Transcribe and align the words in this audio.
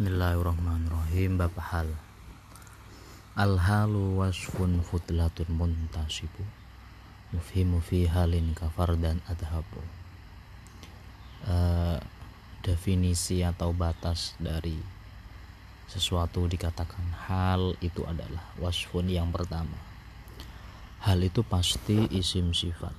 Bismillahirrahmanirrahim. 0.00 1.36
Bab 1.36 1.52
hal. 1.60 1.92
Al-halu 3.36 4.16
wasfun 4.16 4.80
futlatun 4.80 5.52
muntasibu. 5.52 6.40
Mufhimu 7.36 7.84
fi 7.84 8.08
halin 8.08 8.56
kafar 8.56 8.96
dan 8.96 9.20
adhabu. 9.28 9.84
Uh, 11.44 12.00
Definisi 12.64 13.44
atau 13.44 13.76
batas 13.76 14.32
dari 14.40 14.80
sesuatu 15.84 16.48
dikatakan 16.48 17.28
hal 17.28 17.76
itu 17.84 18.00
adalah 18.08 18.56
wasfun 18.56 19.04
yang 19.04 19.28
pertama. 19.28 19.76
Hal 21.04 21.20
itu 21.20 21.44
pasti 21.44 22.08
isim 22.08 22.56
sifat. 22.56 22.96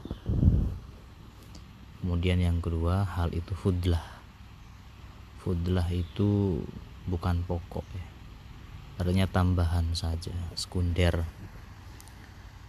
Kemudian 1.98 2.38
yang 2.38 2.62
kedua 2.62 3.10
hal 3.10 3.34
itu 3.34 3.58
fudlah. 3.58 4.06
Fudlah 5.42 5.90
itu 5.90 6.62
bukan 7.12 7.44
pokok 7.44 7.84
ya. 7.92 8.08
Artinya 9.04 9.28
tambahan 9.28 9.92
saja 9.92 10.32
sekunder. 10.56 11.28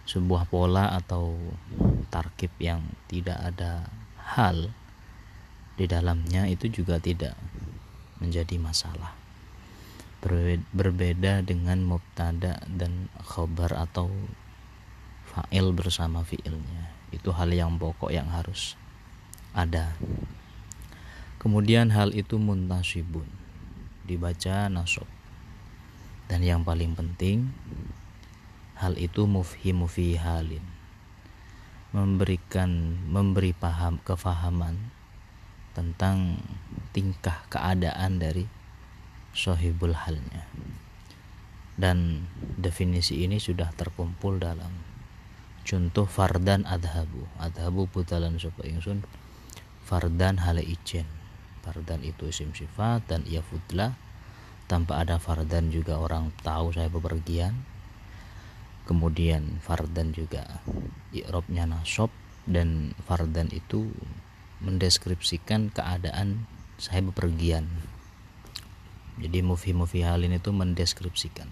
Sebuah 0.03 0.51
pola 0.51 0.91
atau 0.91 1.37
tarkib 2.11 2.51
yang 2.59 2.83
tidak 3.07 3.39
ada 3.39 3.87
hal 4.19 4.75
di 5.79 5.87
dalamnya 5.87 6.43
itu 6.51 6.67
juga 6.67 6.99
tidak 6.99 7.39
menjadi 8.19 8.59
masalah. 8.59 9.15
Berbeda 10.73 11.45
dengan 11.45 11.85
mubtada 11.87 12.59
dan 12.67 13.07
khobar 13.23 13.71
atau 13.77 14.11
fa'il 15.29 15.71
bersama 15.71 16.25
fi'ilnya. 16.27 16.91
Itu 17.15 17.31
hal 17.31 17.53
yang 17.55 17.79
pokok 17.79 18.11
yang 18.11 18.27
harus 18.27 18.75
ada. 19.55 19.95
Kemudian 21.39 21.93
hal 21.93 22.11
itu 22.11 22.41
muntasibun 22.41 23.42
dibaca 24.03 24.67
nasab. 24.67 25.07
Dan 26.27 26.43
yang 26.43 26.63
paling 26.63 26.95
penting 26.95 27.51
hal 28.79 28.95
itu 28.99 29.27
mufhimu 29.27 29.87
fi 29.87 30.19
halin. 30.19 30.63
Memberikan 31.93 32.99
memberi 33.05 33.53
paham 33.53 34.01
kefahaman 34.01 34.91
tentang 35.77 36.41
tingkah 36.89 37.45
keadaan 37.53 38.17
dari 38.17 38.49
sohibul 39.33 39.93
halnya. 39.93 40.49
Dan 41.73 42.29
definisi 42.57 43.25
ini 43.25 43.41
sudah 43.41 43.73
terkumpul 43.73 44.41
dalam 44.41 44.73
contoh 45.65 46.05
fardan 46.05 46.65
adhabu. 46.65 47.29
Adhabu 47.37 47.85
putalan 47.89 48.41
supaya 48.41 48.73
ingsun 48.73 49.05
fardan 49.85 50.41
hale 50.41 50.65
ijen 50.65 51.22
fardan 51.63 52.03
itu 52.03 52.27
isim 52.27 52.51
sifat 52.51 53.07
dan 53.07 53.23
ia 53.23 53.39
fudlah. 53.39 53.95
Tanpa 54.67 54.99
ada 54.99 55.17
fardan 55.17 55.71
juga 55.71 55.97
orang 55.97 56.35
tahu 56.43 56.75
saya 56.75 56.91
bepergian. 56.91 57.55
Kemudian 58.83 59.63
fardan 59.63 60.11
juga 60.11 60.59
i'robnya 61.15 61.63
nasob 61.63 62.11
dan 62.43 62.91
fardan 63.07 63.47
itu 63.55 63.87
mendeskripsikan 64.59 65.71
keadaan 65.71 66.43
saya 66.75 66.99
bepergian. 66.99 67.67
Jadi 69.23 69.39
mufi 69.39 69.71
mufi 69.71 70.03
halin 70.03 70.35
itu 70.35 70.51
mendeskripsikan. 70.51 71.47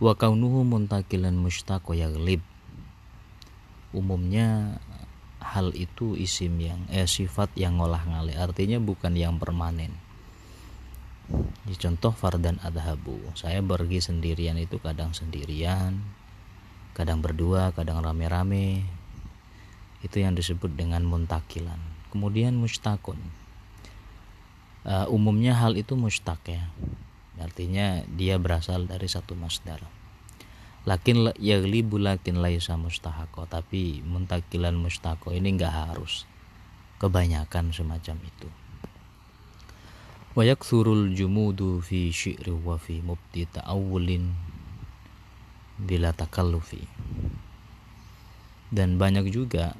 Wa 0.00 0.16
kaunuhu 0.16 0.64
muntakilan 0.64 1.36
mustaq 1.36 1.84
yaglib. 1.92 2.40
Umumnya 3.92 4.78
hal 5.40 5.72
itu 5.72 6.14
isim 6.14 6.60
yang 6.60 6.80
eh 6.92 7.08
sifat 7.08 7.52
yang 7.56 7.80
ngolah 7.80 8.04
ngale 8.04 8.36
artinya 8.36 8.76
bukan 8.76 9.16
yang 9.16 9.40
permanen. 9.40 9.96
Di 11.64 11.74
contoh 11.78 12.12
fardan 12.12 12.60
adhabu. 12.60 13.16
Saya 13.38 13.64
pergi 13.64 14.04
sendirian 14.04 14.58
itu 14.60 14.76
kadang 14.82 15.16
sendirian 15.16 15.98
kadang 16.92 17.24
berdua 17.24 17.72
kadang 17.72 18.04
rame-rame. 18.04 18.84
Itu 20.04 20.20
yang 20.20 20.36
disebut 20.36 20.76
dengan 20.76 21.04
muntakilan. 21.04 21.78
Kemudian 22.12 22.56
mustakun. 22.56 23.20
Uh, 24.80 25.04
umumnya 25.12 25.52
hal 25.56 25.76
itu 25.76 25.92
mustak 25.92 26.40
ya. 26.48 26.72
Artinya 27.36 28.04
dia 28.08 28.40
berasal 28.40 28.88
dari 28.88 29.08
satu 29.08 29.36
masdar 29.36 29.99
lakin 30.88 31.32
yaglibu 31.36 32.00
lakin 32.00 32.40
laisa 32.40 32.76
mustahako 32.80 33.44
tapi 33.44 34.00
muntakilan 34.04 34.76
mustahako 34.76 35.32
ini 35.32 35.56
enggak 35.56 35.72
harus. 35.72 36.24
Kebanyakan 37.00 37.72
semacam 37.72 38.16
itu. 38.20 38.48
Wayak 40.36 40.62
surul 40.62 41.10
jumudu 41.16 41.80
fi 41.80 42.12
syi'ri 42.12 42.52
wa 42.52 42.76
fi 42.76 43.00
mubti 43.00 43.48
ta'awulin 43.48 44.30
bila 45.80 46.12
takallufi 46.12 46.84
dan 48.70 48.96
banyak 48.96 49.34
juga 49.34 49.74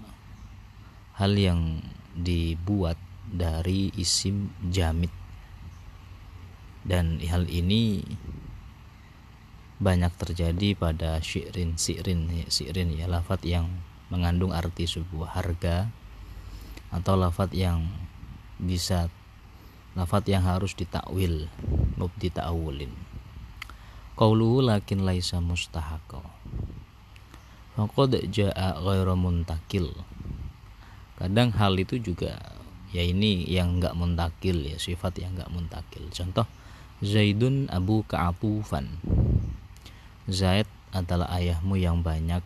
hal 1.14 1.38
yang 1.38 1.78
dibuat 2.18 2.98
dari 3.30 3.94
isim 3.94 4.50
jamit. 4.66 5.14
Dan 6.82 7.22
hal 7.22 7.46
ini 7.46 8.02
banyak 9.80 10.12
terjadi 10.20 10.76
pada 10.76 11.24
syirin 11.24 11.80
sirin 11.80 12.28
sirin 12.52 12.92
ya 12.92 13.08
lafat 13.08 13.40
yang 13.48 13.80
mengandung 14.12 14.52
arti 14.52 14.84
sebuah 14.84 15.40
harga 15.40 15.88
atau 16.92 17.16
lafat 17.16 17.56
yang 17.56 17.88
bisa 18.60 19.08
lafat 19.96 20.28
yang 20.28 20.44
harus 20.44 20.76
ditakwil 20.76 21.48
mubdi 21.96 22.28
ta'awulin. 22.28 22.92
Qauluhu 24.20 24.60
lakin 24.60 25.08
laisa 25.08 25.40
mustahaqo 25.40 26.20
faqad 27.80 28.20
jaa 28.28 28.76
ghairu 28.76 29.16
muntakil. 29.16 29.96
Kadang 31.16 31.56
hal 31.56 31.80
itu 31.80 31.96
juga 31.96 32.36
ya 32.92 33.00
ini 33.00 33.48
yang 33.48 33.80
enggak 33.80 33.96
muntakil 33.96 34.60
ya 34.60 34.76
sifat 34.76 35.24
yang 35.24 35.40
enggak 35.40 35.48
muntakil. 35.48 36.04
Contoh 36.12 36.44
Zaidun 37.00 37.64
abu 37.72 38.04
ka'atufan 38.04 39.00
Zaid 40.30 40.70
adalah 40.94 41.26
ayahmu 41.34 41.74
yang 41.74 42.06
banyak 42.06 42.42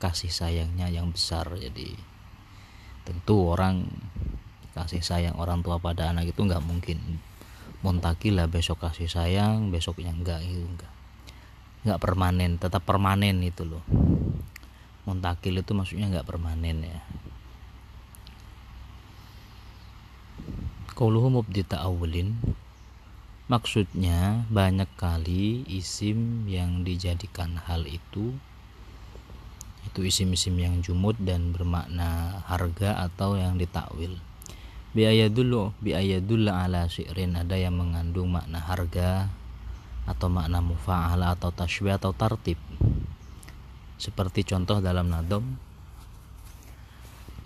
kasih 0.00 0.32
sayangnya 0.32 0.88
yang 0.88 1.12
besar. 1.12 1.48
Jadi 1.52 1.96
tentu 3.04 3.52
orang 3.52 3.86
kasih 4.76 5.00
sayang 5.00 5.36
orang 5.40 5.64
tua 5.64 5.80
pada 5.80 6.12
anak 6.12 6.32
itu 6.32 6.40
nggak 6.44 6.64
mungkin 6.64 7.20
muntakil 7.80 8.36
lah 8.36 8.48
besok 8.50 8.82
kasih 8.82 9.08
sayang 9.08 9.72
besoknya 9.72 10.12
enggak 10.12 10.42
itu 10.44 10.64
enggak 10.64 10.92
nggak 11.86 12.02
permanen 12.02 12.58
tetap 12.58 12.82
permanen 12.82 13.38
itu 13.46 13.62
loh. 13.62 13.84
Muntakil 15.06 15.62
itu 15.62 15.70
maksudnya 15.70 16.10
nggak 16.10 16.26
permanen 16.26 16.82
ya. 16.82 17.00
Qauluhu 20.98 21.30
mubdita 21.30 21.78
awalin 21.78 22.34
Maksudnya 23.46 24.42
banyak 24.50 24.90
kali 24.98 25.62
isim 25.70 26.50
yang 26.50 26.82
dijadikan 26.82 27.62
hal 27.62 27.86
itu 27.86 28.34
itu 29.86 30.00
isim-isim 30.02 30.58
yang 30.58 30.82
jumud 30.82 31.14
dan 31.22 31.54
bermakna 31.54 32.42
harga 32.50 33.06
atau 33.06 33.38
yang 33.38 33.54
ditakwil. 33.54 34.18
Biaya 34.90 35.30
dulu, 35.30 35.70
biaya 35.78 36.18
dulu 36.18 36.50
ala 36.50 36.90
syi'rin 36.90 37.38
ada 37.38 37.54
yang 37.54 37.78
mengandung 37.78 38.34
makna 38.34 38.58
harga 38.58 39.30
atau 40.10 40.26
makna 40.26 40.58
mufa'ala 40.58 41.38
atau 41.38 41.54
tashbih 41.54 42.02
atau 42.02 42.10
tartib. 42.10 42.58
Seperti 43.94 44.42
contoh 44.42 44.82
dalam 44.82 45.06
nadom 45.06 45.54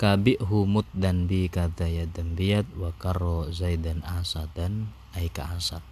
kabi 0.00 0.40
humut 0.40 0.88
dan 0.96 1.28
bi 1.28 1.52
kata 1.52 1.84
ya 1.84 2.08
wa 2.80 2.88
karo 2.96 3.52
zaidan 3.52 4.00
asadan 4.00 4.88
aika 5.16 5.50
asad 5.54 5.82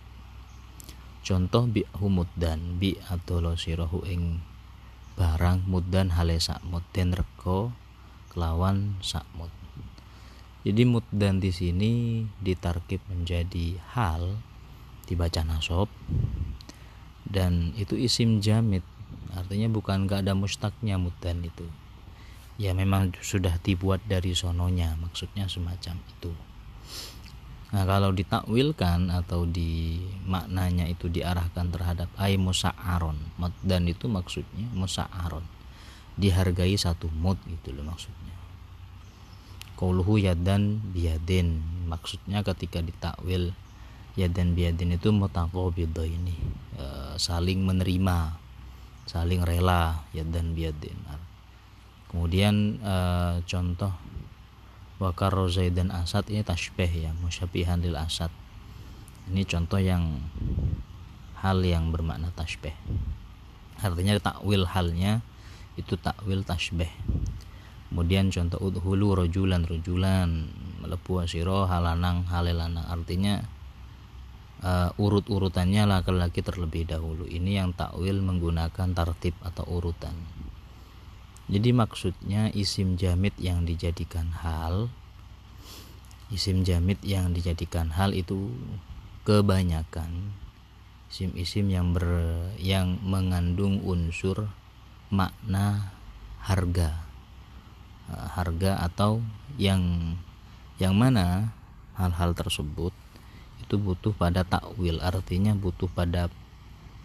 contoh 1.26 1.66
bi 1.66 1.82
humud 1.98 2.30
dan 2.38 2.76
bi 2.80 2.96
atau 3.10 3.42
lo 3.42 3.58
sirohu 3.58 4.06
ing 4.06 4.42
barang 5.18 5.66
mudan 5.66 6.14
hale 6.14 6.38
sakmut 6.38 6.86
den 6.94 7.14
rego 7.14 7.74
kelawan 8.30 8.98
sakmut 9.02 9.50
jadi 10.68 10.84
dan 11.14 11.38
di 11.38 11.48
sini 11.48 11.92
ditarkib 12.44 13.00
menjadi 13.08 13.80
hal 13.94 14.36
dibaca 15.08 15.40
nasob 15.40 15.88
dan 17.24 17.72
itu 17.80 17.96
isim 17.96 18.44
jamit. 18.44 18.84
Artinya 19.32 19.72
bukan 19.72 20.04
gak 20.04 20.28
ada 20.28 20.36
mustaknya 20.36 21.00
mudan 21.00 21.40
itu. 21.40 21.64
Ya 22.60 22.76
memang 22.76 23.14
sudah 23.22 23.56
dibuat 23.62 24.02
dari 24.04 24.34
sononya 24.36 24.98
maksudnya 24.98 25.46
semacam 25.46 25.96
itu 26.04 26.34
Nah, 27.68 27.84
kalau 27.84 28.16
ditakwilkan 28.16 29.12
atau 29.12 29.44
di 29.44 30.00
maknanya 30.24 30.88
itu 30.88 31.12
diarahkan 31.12 31.68
terhadap 31.68 32.08
ay 32.16 32.40
musa'aron 32.40 33.20
dan 33.60 33.84
itu 33.84 34.08
maksudnya 34.08 34.64
musa'aron. 34.72 35.44
Dihargai 36.18 36.74
satu 36.74 37.12
mut 37.12 37.36
gitu 37.44 37.76
loh 37.76 37.86
maksudnya. 37.92 38.34
Qauluhu 39.78 40.18
yadan 40.18 40.80
biyadin. 40.90 41.60
Maksudnya 41.86 42.42
ketika 42.42 42.80
ditakwil 42.82 43.54
ya 44.18 44.26
dan 44.26 44.58
biadin 44.58 44.98
itu 44.98 45.14
mutaqabidah 45.14 46.02
ini 46.02 46.34
e, 46.74 46.86
saling 47.22 47.62
menerima 47.62 48.34
saling 49.06 49.46
rela 49.46 50.02
ya 50.10 50.26
dan 50.26 50.58
biadin 50.58 50.98
kemudian 52.10 52.82
e, 52.82 52.96
contoh 53.46 53.94
wakar 54.98 55.34
Zaid 55.50 55.78
dan 55.78 55.94
Asad 55.94 56.26
ini 56.30 56.42
tasbih 56.42 56.90
ya 56.90 57.10
musyabihan 57.22 57.78
lil 57.82 57.94
Asad. 57.94 58.30
Ini 59.30 59.46
contoh 59.46 59.78
yang 59.78 60.22
hal 61.38 61.62
yang 61.62 61.94
bermakna 61.94 62.34
tasbih 62.34 62.74
artinya 63.78 64.18
takwil 64.18 64.66
halnya 64.66 65.22
itu 65.78 65.94
takwil 65.94 66.42
tasbih 66.42 66.90
kemudian 67.88 68.34
contoh 68.34 68.58
udhulu 68.58 69.14
rojulan 69.14 69.62
rojulan 69.62 70.50
melebu 70.82 71.26
asiro 71.26 71.66
halanang 71.68 72.24
halelanang. 72.30 72.86
Artinya 72.86 73.44
uh, 74.62 74.90
urut-urutannya 74.96 75.84
laki-laki 75.84 76.40
terlebih 76.40 76.88
dahulu. 76.88 77.26
Ini 77.26 77.64
yang 77.64 77.74
takwil 77.74 78.20
menggunakan 78.22 78.94
tartib 78.94 79.34
atau 79.44 79.64
urutan 79.68 80.14
jadi 81.48 81.72
maksudnya 81.72 82.52
isim 82.52 83.00
jamit 83.00 83.32
yang 83.40 83.64
dijadikan 83.64 84.32
hal 84.44 84.92
isim 86.28 86.60
jamit 86.60 87.00
yang 87.00 87.32
dijadikan 87.32 87.88
hal 87.88 88.12
itu 88.12 88.52
kebanyakan 89.24 90.36
isim-isim 91.08 91.72
yang 91.72 91.96
ber 91.96 92.04
yang 92.60 93.00
mengandung 93.00 93.80
unsur 93.80 94.52
makna 95.08 95.96
harga. 96.44 97.08
Eh, 98.08 98.28
harga 98.36 98.84
atau 98.84 99.24
yang 99.56 100.16
yang 100.76 100.96
mana 100.96 101.52
hal-hal 101.96 102.32
tersebut 102.36 102.92
itu 103.60 103.74
butuh 103.76 104.16
pada 104.16 104.44
takwil 104.44 105.00
artinya 105.00 105.52
butuh 105.52 105.88
pada 105.92 106.32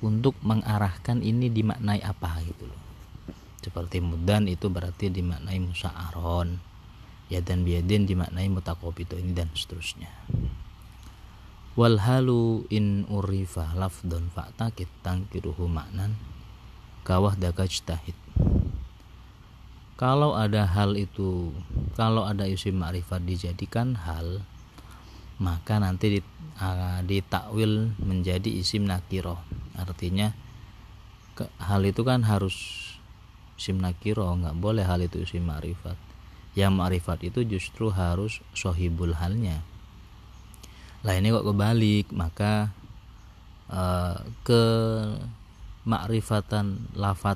untuk 0.03 0.35
mengarahkan 0.43 1.19
ini 1.19 1.51
dimaknai 1.51 1.99
apa 2.03 2.39
gitu 2.43 2.67
loh 2.67 2.82
seperti 3.63 4.03
mudan 4.03 4.51
itu 4.51 4.67
berarti 4.67 5.07
dimaknai 5.07 5.63
musa'aron. 5.63 6.59
Ya 7.31 7.39
dan 7.39 7.63
biadin 7.63 8.03
dimaknai 8.03 8.51
mutakobito 8.51 9.15
ini 9.15 9.31
dan 9.31 9.47
seterusnya. 9.55 10.11
Wal 11.73 11.97
halu 12.03 12.67
in 12.69 13.07
urifa 13.09 13.73
lafdon 13.73 14.29
fa'takit 14.29 14.91
tangkiruhu 15.01 15.65
maknan 15.65 16.13
kawah 17.03 17.35
dakajtahid 17.35 18.15
kalau 19.99 20.33
ada 20.33 20.65
hal 20.65 20.95
itu 20.95 21.51
kalau 21.93 22.25
ada 22.25 22.47
isim 22.49 22.79
ma'rifat 22.79 23.21
dijadikan 23.27 23.93
hal 23.99 24.41
maka 25.37 25.77
nanti 25.83 26.23
ditakwil 27.03 27.91
menjadi 27.99 28.49
isim 28.49 28.87
nakiroh 28.87 29.37
artinya 29.75 30.31
hal 31.59 31.83
itu 31.83 32.01
kan 32.07 32.23
harus 32.23 32.55
isim 33.57 33.79
nakiro 33.79 34.25
nggak 34.27 34.57
boleh 34.57 34.85
hal 34.85 35.01
itu 35.03 35.23
isim 35.23 35.45
ma'rifat. 35.45 35.97
Yang 36.53 36.73
ma'rifat 36.77 37.19
itu 37.25 37.39
justru 37.45 37.89
harus 37.89 38.41
sohibul 38.53 39.17
halnya. 39.17 39.65
Lah 41.01 41.17
ini 41.17 41.33
kok 41.33 41.45
kebalik? 41.45 42.13
Maka 42.13 42.71
uh, 43.67 44.17
ke 44.45 44.63
makrifatan 45.83 46.87
lafat 46.95 47.35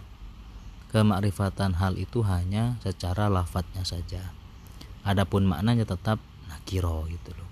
kemakrifatan 0.88 1.76
hal 1.76 2.00
itu 2.00 2.24
hanya 2.24 2.80
secara 2.80 3.28
lafadznya 3.28 3.84
saja. 3.84 4.32
Adapun 5.04 5.44
maknanya 5.44 5.84
tetap 5.84 6.22
nakiro 6.48 7.04
gitu 7.12 7.36
loh. 7.36 7.48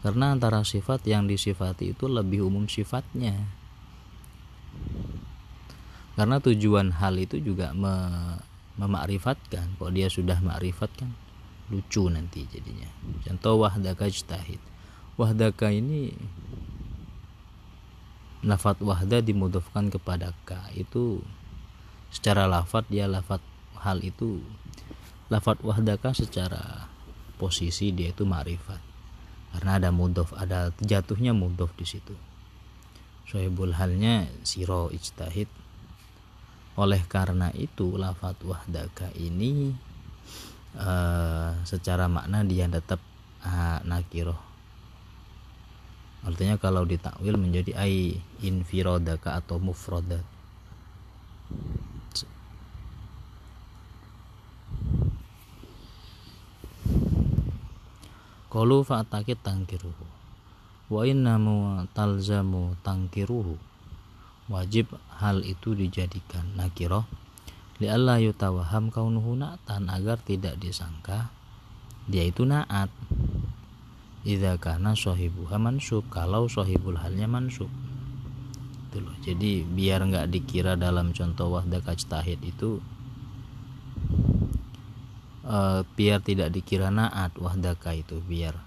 Karena 0.00 0.32
antara 0.32 0.64
sifat 0.64 1.04
yang 1.04 1.28
disifati 1.28 1.92
itu 1.92 2.08
lebih 2.08 2.40
umum 2.48 2.66
sifatnya 2.66 3.59
karena 6.20 6.36
tujuan 6.36 7.00
hal 7.00 7.16
itu 7.16 7.40
juga 7.40 7.72
me, 7.72 7.96
memakrifatkan 8.76 9.80
kalau 9.80 9.88
dia 9.88 10.12
sudah 10.12 10.36
makrifatkan 10.44 11.16
lucu 11.72 12.12
nanti 12.12 12.44
jadinya. 12.44 12.92
Contoh 13.24 13.64
wahdaka 13.64 14.04
jtahid 14.12 14.60
wahdaka 15.16 15.72
ini 15.72 16.12
lafat 18.44 18.84
wahda 18.84 19.24
dimudofkan 19.24 19.88
kepada 19.88 20.36
ka. 20.44 20.60
Itu 20.76 21.24
secara 22.12 22.44
lafat 22.44 22.84
dia 22.92 23.08
lafat 23.08 23.40
hal 23.80 24.04
itu 24.04 24.44
lafat 25.32 25.64
wahdaka 25.64 26.12
secara 26.12 26.92
posisi 27.40 27.96
dia 27.96 28.12
itu 28.12 28.28
ma'rifat 28.28 28.84
karena 29.56 29.80
ada 29.80 29.88
mudof 29.88 30.36
ada 30.36 30.68
jatuhnya 30.84 31.32
mudof 31.32 31.72
di 31.80 31.88
situ. 31.88 32.12
Sohibul 33.24 33.72
halnya 33.72 34.28
siro 34.44 34.92
ijtahid 34.92 35.48
oleh 36.80 37.04
karena 37.04 37.52
itu 37.52 38.00
lafat 38.00 38.40
wahdaka 38.40 39.12
ini 39.12 39.76
uh, 40.80 41.52
secara 41.68 42.08
makna 42.08 42.40
dia 42.40 42.64
tetap 42.72 43.04
uh, 43.44 43.84
nakiroh. 43.84 44.40
Artinya 46.24 46.56
kalau 46.56 46.88
ditakwil 46.88 47.36
menjadi 47.36 47.76
ai 47.76 48.16
infirodaka 48.40 49.40
atau 49.40 49.56
mufrodat 49.56 50.24
Qalu 58.50 58.82
fa'takit 58.82 59.40
tangkiruhu 59.46 60.06
wa 60.90 61.02
innamu 61.06 61.86
talzamu 61.94 62.74
tangkiruhu 62.82 63.69
wajib 64.50 64.90
hal 65.22 65.46
itu 65.46 65.78
dijadikan 65.78 66.58
nakiroh 66.58 67.06
li'alla 67.80 68.20
yutawaham 68.20 68.92
kaunuhu 68.92 69.38
na'tan 69.38 69.88
agar 69.88 70.20
tidak 70.20 70.60
disangka 70.60 71.32
dia 72.10 72.26
itu 72.26 72.42
naat. 72.42 72.90
Idza 74.26 74.58
kana 74.60 74.98
sahibuha 74.98 75.56
mansub 75.56 76.04
kalau 76.10 76.50
sahibul 76.50 76.98
halnya 76.98 77.30
mansub. 77.30 77.70
Itu 78.90 78.98
loh. 79.00 79.14
Jadi 79.22 79.62
biar 79.62 80.02
nggak 80.04 80.26
dikira 80.28 80.74
dalam 80.74 81.14
contoh 81.14 81.54
wahda 81.54 81.78
kajtahid 81.80 82.42
itu 82.42 82.82
uh, 85.46 85.86
biar 85.94 86.18
tidak 86.20 86.50
dikira 86.50 86.90
naat 86.90 87.32
wahdaka 87.38 87.94
itu 87.94 88.18
biar 88.26 88.58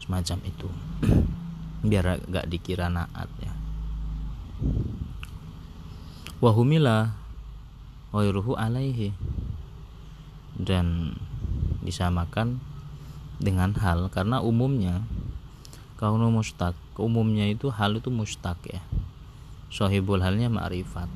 semacam 0.00 0.38
itu. 0.48 0.68
Biar 1.80 2.20
nggak 2.28 2.44
dikira 2.52 2.92
naat 2.92 3.32
ya 3.40 3.59
wahumila 6.40 7.14
wairuhu 8.10 8.56
alaihi. 8.56 9.12
Dan 10.60 11.16
disamakan 11.80 12.60
dengan 13.40 13.72
hal 13.80 14.12
karena 14.12 14.44
umumnya 14.44 15.00
kaunu 15.96 16.28
mustaq 16.28 16.76
umumnya 17.00 17.48
itu 17.48 17.72
hal 17.72 17.96
itu 17.96 18.12
mustaq 18.12 18.60
ya. 18.68 18.84
Sohibul 19.72 20.20
halnya 20.20 20.52
ma'rifat. 20.52 21.08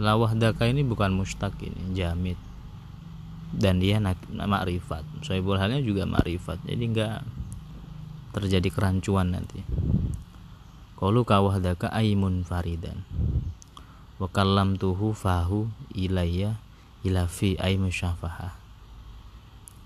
Lawah 0.00 0.32
daka 0.32 0.64
ini 0.64 0.80
bukan 0.80 1.12
mustaq 1.12 1.52
ini 1.60 1.92
jamit. 1.92 2.40
Dan 3.52 3.82
dia 3.82 4.00
ma'rifat. 4.00 5.04
Sohibul 5.20 5.60
halnya 5.60 5.84
juga 5.84 6.08
ma'rifat. 6.08 6.64
Jadi 6.64 6.84
enggak 6.86 7.20
terjadi 8.30 8.70
kerancuan 8.70 9.34
nanti 9.34 9.60
Qalu 11.00 11.24
kawahdaka 11.24 11.88
aimun 11.96 12.44
faridan. 12.44 13.00
Wa 14.20 14.28
tuhu 14.76 15.16
fahu 15.16 15.72
ilayya 15.96 16.60
ila 17.08 17.24
fi 17.24 17.56
ay 17.56 17.80
musyafaha. 17.80 18.52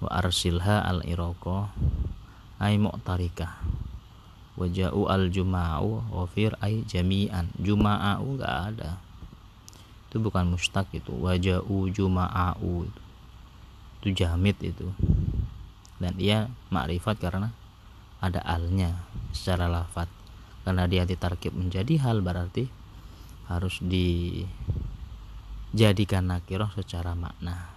Wa 0.03 0.11
arsilha 0.11 0.83
al 0.83 1.07
iroko 1.07 1.71
ay 2.59 2.83
mu'tarika. 2.83 3.63
Wa 4.59 4.67
ja'u 4.67 5.07
al 5.07 5.31
juma'u 5.31 6.03
wa 6.11 6.27
fir 6.27 6.59
ay 6.59 6.83
jami'an. 6.83 7.47
Juma'u 7.63 8.35
enggak 8.35 8.75
ada. 8.75 8.99
Itu 10.11 10.19
bukan 10.19 10.51
mustaq 10.51 10.91
itu. 10.99 11.15
Wa 11.15 11.39
ja'u 11.39 11.95
juma'u 11.95 12.91
itu. 12.91 13.03
Itu 14.03 14.27
itu. 14.67 14.87
Dan 16.03 16.19
dia 16.19 16.51
makrifat 16.75 17.23
karena 17.23 17.55
ada 18.19 18.43
alnya 18.43 18.99
secara 19.31 19.71
lafat 19.71 20.11
karena 20.65 20.89
dia 20.89 21.05
ditarkib 21.05 21.53
menjadi 21.53 22.01
hal 22.01 22.25
berarti 22.25 22.67
harus 23.47 23.79
dijadikan 25.73 26.27
nakiroh 26.33 26.73
secara 26.73 27.13
makna. 27.13 27.69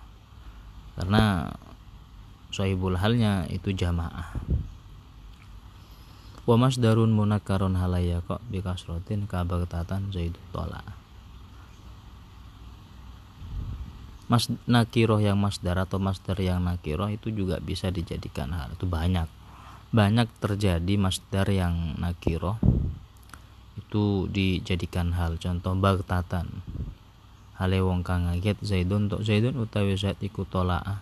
Karena 0.95 1.51
sohibul 2.49 2.95
halnya 2.97 3.45
itu 3.51 3.75
jamaah. 3.75 4.31
Wa 6.47 6.55
masdarun 6.55 7.11
munakaron 7.11 7.75
halaya 7.75 8.23
kok 8.23 8.39
bikasrotin 8.47 9.27
kabagtatan 9.27 10.15
zaidu 10.15 10.39
tola 10.55 10.79
mas 14.27 14.51
nakiroh 14.67 15.23
yang 15.23 15.39
masdar 15.39 15.79
atau 15.79 16.03
masdar 16.03 16.35
yang 16.43 16.59
nakiroh 16.59 17.07
itu 17.07 17.31
juga 17.31 17.63
bisa 17.63 17.87
dijadikan 17.87 18.51
hal 18.51 18.75
itu 18.75 18.83
banyak 18.83 19.27
banyak 19.91 20.27
terjadi 20.43 20.93
masdar 20.99 21.47
yang 21.47 21.95
nakiro. 21.95 22.59
Itu 23.79 24.27
dijadikan 24.27 25.15
hal. 25.15 25.39
Contoh 25.39 25.73
bagtatan. 25.79 26.63
Hale 27.57 27.81
wong 27.81 28.05
kang 28.05 28.29
ngaget 28.29 28.61
Zaidun 28.61 29.09
untuk 29.09 29.25
Zaidun 29.25 29.57
utawi 29.57 29.97
Zaid 29.97 30.21
iku 30.21 30.45
tolaa 30.45 31.01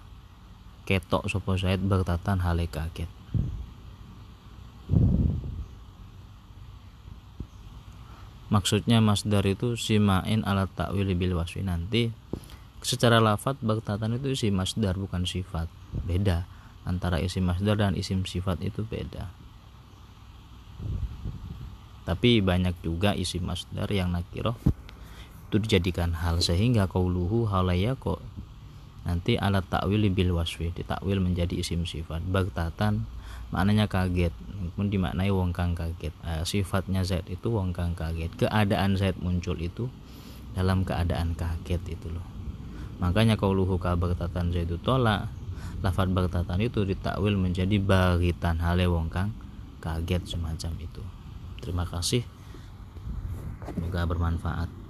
ketok 0.88 1.28
sapa 1.28 1.60
Zaid 1.60 1.84
bagtatan 1.84 2.40
hale 2.46 2.70
kaget. 2.72 3.12
Maksudnya 8.48 9.04
masdar 9.04 9.44
itu 9.44 9.76
simain 9.76 10.46
alat 10.48 10.72
takwil 10.78 11.12
bil 11.18 11.36
waswi. 11.36 11.66
Nanti 11.66 12.14
secara 12.86 13.20
lafat 13.20 13.60
bagtatan 13.60 14.16
itu 14.16 14.32
isi 14.32 14.48
masdar 14.54 14.96
bukan 14.96 15.28
sifat. 15.28 15.68
Beda 16.08 16.55
antara 16.86 17.18
isim 17.18 17.50
masdar 17.50 17.76
dan 17.82 17.98
isim 17.98 18.24
sifat 18.24 18.62
itu 18.62 18.86
beda. 18.86 19.34
Tapi 22.06 22.40
banyak 22.40 22.78
juga 22.86 23.18
isim 23.18 23.50
masdar 23.50 23.90
yang 23.90 24.14
nakiroh. 24.14 24.54
Itu 25.50 25.58
dijadikan 25.58 26.14
hal 26.14 26.38
sehingga 26.40 26.86
kauluhu 26.86 27.50
halaya 27.50 27.98
kok 27.98 28.22
nanti 29.06 29.38
alat 29.38 29.66
takwil 29.70 30.02
bil 30.10 30.34
waswi 30.38 30.74
ditakwil 30.74 31.18
menjadi 31.18 31.58
isim 31.58 31.90
sifat. 31.90 32.22
Bagtatan 32.30 33.10
maknanya 33.50 33.90
kaget. 33.90 34.34
Pun 34.78 34.94
dimaknai 34.94 35.34
wong 35.34 35.50
kang 35.50 35.74
kaget. 35.74 36.14
Uh, 36.22 36.46
sifatnya 36.46 37.02
Z 37.02 37.26
itu 37.26 37.50
wong 37.50 37.74
kang 37.74 37.98
kaget. 37.98 38.30
Keadaan 38.38 38.98
Z 38.98 39.18
muncul 39.18 39.58
itu 39.58 39.90
dalam 40.54 40.86
keadaan 40.86 41.34
kaget 41.34 41.82
itu 41.90 42.08
loh. 42.14 42.26
Makanya 43.02 43.36
kauluhu 43.36 43.82
kabagtatan 43.82 44.54
itu 44.54 44.78
tolak 44.80 45.28
lafat 45.86 46.10
bagtatan 46.10 46.66
itu 46.66 46.82
ditakwil 46.82 47.38
menjadi 47.38 47.78
bagitan 47.78 48.58
hale 48.58 48.90
wong 48.90 49.14
kang. 49.14 49.30
Kaget 49.78 50.26
semacam 50.26 50.74
itu. 50.82 51.04
Terima 51.62 51.86
kasih. 51.86 52.26
Semoga 53.70 54.10
bermanfaat 54.10 54.85